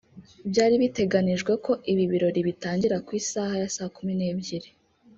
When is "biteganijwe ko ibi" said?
0.83-2.03